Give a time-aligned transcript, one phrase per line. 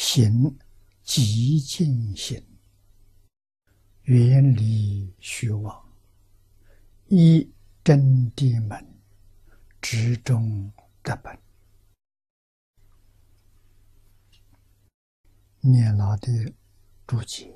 [0.00, 0.56] 行
[1.02, 2.40] 极尽行，
[4.02, 5.92] 远离虚妄，
[7.08, 9.00] 依真谛门，
[9.80, 10.72] 执中
[11.02, 11.36] 得本。
[15.60, 16.54] 念老的
[17.04, 17.52] 注解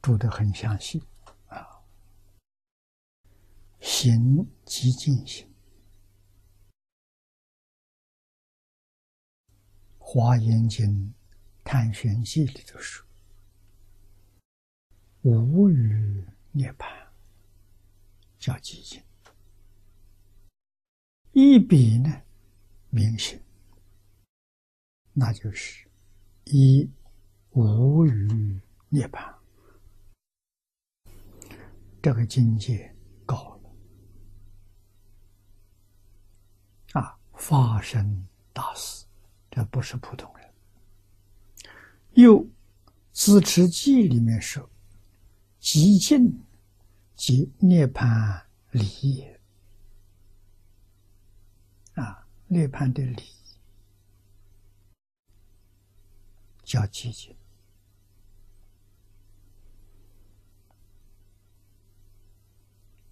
[0.00, 1.02] 注得很详细
[1.48, 1.82] 啊，
[3.80, 5.44] 行即进行，
[10.10, 10.88] 《华严经·
[11.62, 13.06] 探玄记》里头说
[15.20, 16.88] ：“无语涅槃，
[18.38, 19.02] 叫寂静。”
[21.32, 22.22] 一笔呢，
[22.88, 23.38] 明显，
[25.12, 25.86] 那就是
[26.44, 26.90] 一
[27.50, 29.34] 无余涅槃，
[32.00, 32.96] 这个境界
[33.26, 33.70] 高了
[36.98, 37.20] 啊！
[37.34, 38.97] 发生大事，
[39.58, 40.48] 这不是普通人。
[42.12, 42.44] 又
[43.12, 44.70] 《自持记》里面说
[45.58, 46.44] ：“极静
[47.16, 49.40] 即涅槃理也。”
[52.50, 53.24] 涅槃的理
[56.62, 57.36] 叫寂静，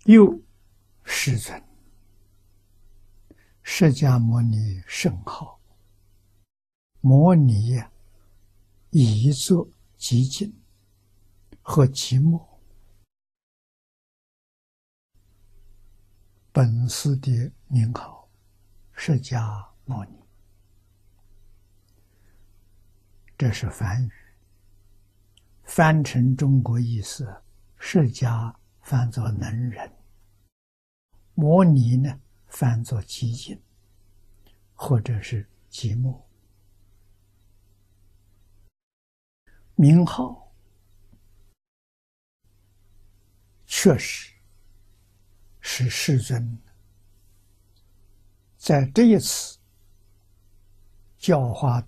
[0.04, 0.40] 又
[1.04, 1.62] 世尊
[3.62, 5.55] 释迦牟尼圣号，
[7.08, 7.92] 摩尼呀，
[8.90, 9.64] 以作
[9.96, 10.52] 寂静
[11.62, 12.44] 和寂寞，
[16.50, 18.28] 本师的名号。
[18.90, 20.18] 释迦牟尼，
[23.38, 24.10] 这是梵语，
[25.62, 27.40] 翻成中国意思，
[27.78, 29.88] 释迦翻作能人，
[31.34, 33.62] 摩尼呢翻作寂静，
[34.74, 36.25] 或者是寂寞。
[39.76, 40.42] 名号。
[43.68, 44.32] 确实
[45.60, 46.58] 是世尊。
[48.56, 49.58] 在这一次
[51.18, 51.86] 教化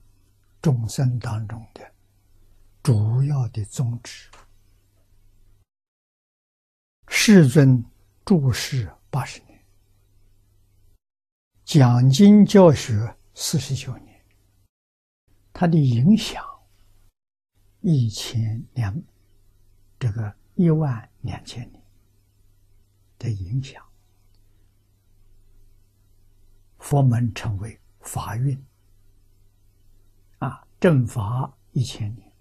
[0.60, 1.92] 众生当中的
[2.82, 4.28] 主要的宗旨，
[7.08, 7.82] 世尊
[8.24, 9.64] 住世八十年，
[11.64, 14.24] 讲经教学四十九年，
[15.52, 16.44] 他的影响
[17.80, 19.02] 一千两
[19.98, 21.82] 这个一万两千年
[23.18, 23.84] 的影响。
[26.78, 28.60] 佛门称为法运，
[30.38, 32.32] 啊，正法一千年，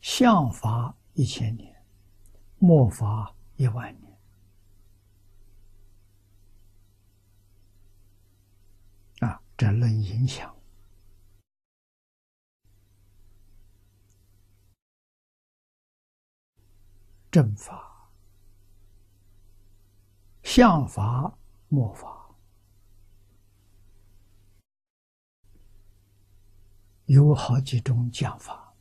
[0.00, 1.74] 相法一千年，
[2.58, 4.18] 末法一万年，
[9.20, 10.55] 啊，这论影响，
[17.36, 18.10] 正法、
[20.42, 21.38] 相法、
[21.68, 22.34] 末法。
[27.04, 28.72] 有好几种讲法，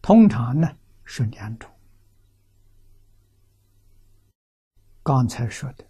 [0.00, 1.68] 通常呢是两种。
[5.02, 5.84] 刚才说的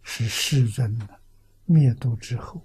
[0.00, 0.96] 是世尊
[1.64, 2.64] 灭度之后，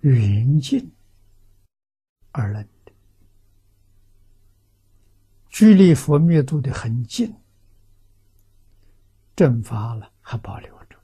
[0.00, 0.94] 云尽
[2.32, 2.77] 而论的，
[5.58, 7.34] 距离佛灭度的很近，
[9.34, 10.96] 正法了还保留着，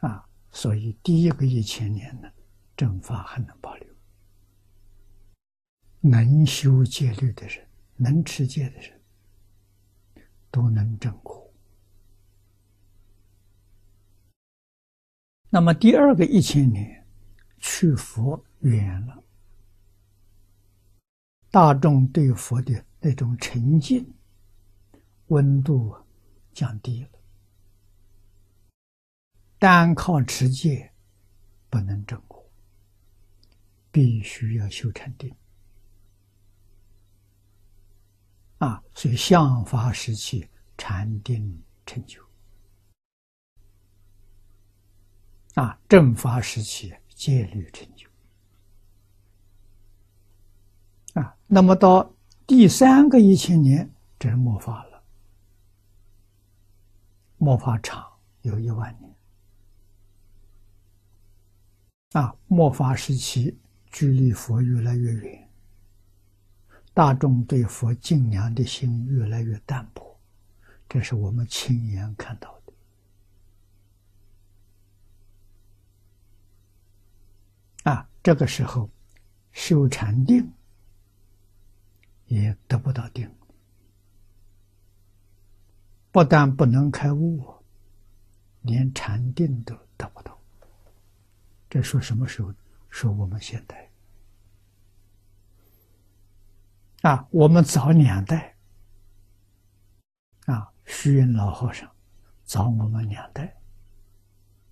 [0.00, 0.28] 啊。
[0.50, 2.28] 所以，第一个一千年呢，
[2.76, 3.86] 正法还能保留。
[6.00, 7.64] 能修戒律的人，
[7.94, 9.00] 能持戒的人，
[10.50, 11.48] 都能证果。
[15.48, 17.06] 那么第二个一千年，
[17.60, 19.22] 去佛远了，
[21.50, 24.14] 大众对佛的那种沉静
[25.28, 25.96] 温度
[26.52, 27.10] 降低了。
[29.58, 30.92] 单靠持戒
[31.68, 32.48] 不能证果，
[33.90, 35.34] 必须要修禅定
[38.58, 38.82] 啊！
[38.94, 42.22] 所以相法时期禅定成就
[45.54, 48.07] 啊，正法时期戒律成就
[51.50, 52.14] 那么到
[52.46, 55.02] 第三个一千年，这是末法了，
[57.38, 58.06] 末法长
[58.42, 59.16] 有一万年。
[62.12, 63.56] 啊，末法时期，
[63.86, 65.48] 距离佛越来越远，
[66.92, 70.20] 大众对佛敬仰的心越来越淡薄，
[70.86, 72.60] 这是我们亲眼看到
[77.84, 77.90] 的。
[77.90, 78.90] 啊，这个时候
[79.52, 80.50] 修禅定
[82.28, 83.30] 也得不到定，
[86.10, 87.44] 不但不能开悟，
[88.62, 90.38] 连禅定都得不到。
[91.68, 92.54] 这说什么时候？
[92.90, 93.90] 说我们现代。
[97.02, 98.56] 啊，我们早两代，
[100.46, 101.90] 啊，虚云老和尚
[102.44, 103.54] 早我们两代，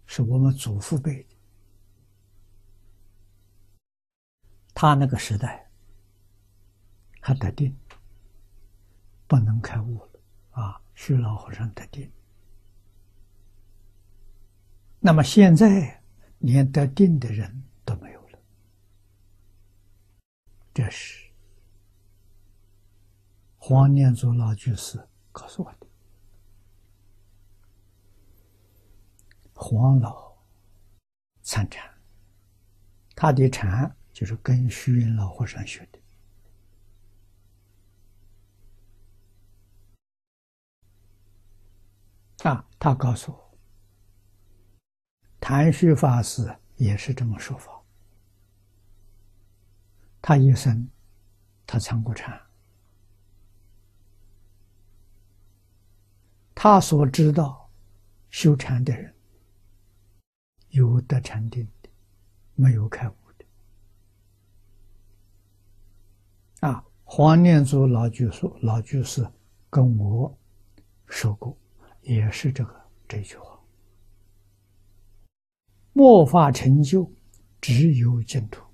[0.07, 1.37] 是我们祖父辈的。
[4.75, 5.66] 他那个时代
[7.27, 7.77] 他得定，
[9.27, 10.21] 不能开悟了
[10.51, 10.81] 啊！
[10.95, 12.09] 虚老和尚得定，
[15.01, 16.01] 那么现在
[16.39, 18.39] 连得定的人都没有了，
[20.73, 21.29] 这是。
[23.57, 25.87] 黄念祖老居士告诉我的，
[29.53, 30.33] 黄老
[31.43, 31.93] 参禅，
[33.17, 35.99] 他的禅就是跟虚云老和尚学的。
[42.79, 43.59] 他告诉我，
[45.41, 47.83] 谭虚法师也是这么说法。
[50.21, 50.89] 他一生，
[51.67, 52.41] 他参过禅。
[56.55, 57.71] 他所知道
[58.31, 59.15] 修禅的人，
[60.71, 61.89] 有得禅定的，
[62.55, 63.47] 没有开悟的。
[66.67, 69.31] 啊，黄念祖老居士老居士
[69.71, 70.37] 跟我
[71.07, 71.57] 说过，
[72.07, 72.75] 也是这个
[73.09, 73.61] 这句话
[75.93, 77.11] ：“末法成就，
[77.61, 78.65] 只有净土。”